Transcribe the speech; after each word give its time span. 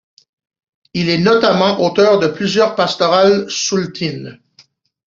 Il 0.95 1.09
est 1.09 1.19
notamment 1.19 1.79
auteur 1.79 2.17
de 2.17 2.25
plusieurs 2.25 2.73
pastorales 2.73 3.47
souletines. 3.51 4.39